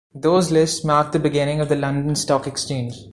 [0.15, 2.95] Those lists mark the beginning of the London Stock Exchange.